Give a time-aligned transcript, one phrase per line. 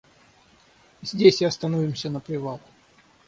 [1.03, 2.59] Здесь и остановимся на привал.